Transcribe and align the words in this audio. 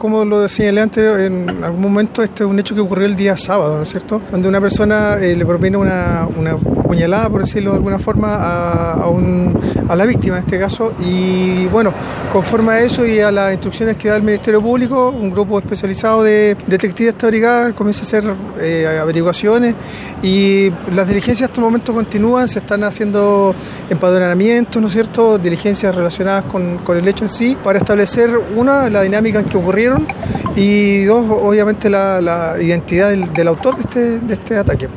como 0.00 0.24
lo 0.24 0.48
señalé 0.48 0.80
antes, 0.80 1.20
en 1.20 1.62
algún 1.62 1.82
momento 1.82 2.22
este 2.22 2.42
es 2.42 2.48
un 2.48 2.58
hecho 2.58 2.74
que 2.74 2.80
ocurrió 2.80 3.04
el 3.04 3.16
día 3.16 3.36
sábado, 3.36 3.76
¿no 3.76 3.82
es 3.82 3.90
cierto? 3.90 4.22
Donde 4.32 4.48
una 4.48 4.58
persona 4.58 5.18
eh, 5.20 5.36
le 5.36 5.44
propone 5.44 5.76
una, 5.76 6.26
una 6.38 6.56
puñalada, 6.56 7.28
por 7.28 7.42
decirlo 7.42 7.72
de 7.72 7.76
alguna 7.76 7.98
forma, 7.98 8.34
a, 8.34 8.94
a, 8.94 9.96
la 9.96 10.06
víctima 10.06 10.38
en 10.38 10.44
este 10.44 10.58
caso. 10.58 10.94
Y 11.00 11.66
bueno, 11.66 11.92
conforme 12.32 12.72
a 12.72 12.80
eso 12.80 13.06
y 13.06 13.20
a 13.20 13.30
las 13.30 13.52
instrucciones 13.52 13.98
que 13.98 14.08
da 14.08 14.16
el 14.16 14.22
Ministerio 14.22 14.62
Público, 14.62 15.10
un 15.10 15.30
grupo 15.30 15.58
especializado 15.58 16.22
de 16.22 16.56
detectives 16.66 17.12
de 17.12 17.18
esta 17.18 17.26
brigada 17.26 17.72
comienza 17.74 18.00
a 18.00 18.04
hacer 18.04 18.24
eh, 18.58 18.98
averiguaciones 19.00 19.74
y 20.22 20.72
las 20.94 21.06
diligencias 21.06 21.50
hasta 21.50 21.60
el 21.60 21.66
momento 21.66 21.92
continúan, 21.92 22.48
se 22.48 22.60
están 22.60 22.84
haciendo 22.84 23.54
empadronamientos, 23.90 24.80
¿no 24.80 24.88
es 24.88 24.94
cierto?, 24.94 25.36
diligencias 25.36 25.94
relacionadas 25.94 26.44
con, 26.44 26.78
con 26.78 26.96
el 26.96 27.06
hecho 27.06 27.24
en 27.24 27.28
sí, 27.28 27.56
para 27.62 27.78
establecer, 27.78 28.30
una, 28.56 28.88
la 28.88 29.02
dinámica 29.02 29.40
en 29.40 29.44
que 29.44 29.58
y 30.56 31.04
dos, 31.04 31.26
obviamente, 31.28 31.88
la, 31.90 32.20
la 32.20 32.56
identidad 32.60 33.10
del, 33.10 33.32
del 33.32 33.48
autor 33.48 33.76
de 33.76 33.82
este, 33.82 34.18
de 34.20 34.34
este 34.34 34.56
ataque. 34.56 34.88